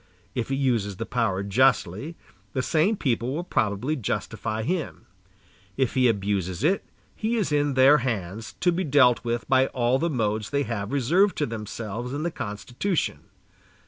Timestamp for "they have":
10.49-10.91